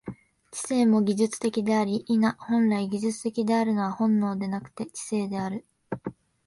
[0.49, 5.63] 知性も技術的であり、否、本来技術的であるのは本能でなくて知性である。